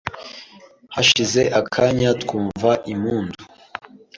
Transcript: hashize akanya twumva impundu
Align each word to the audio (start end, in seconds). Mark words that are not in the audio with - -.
hashize 0.95 1.41
akanya 1.59 2.09
twumva 2.21 2.69
impundu 2.93 3.41